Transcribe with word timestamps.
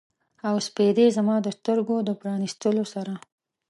او 0.47 0.55
سپیدې 0.67 1.07
زما 1.17 1.35
د 1.43 1.47
سترګو 1.57 1.95
د 2.07 2.09
پرانیستلو 2.21 2.83
سره 2.93 3.13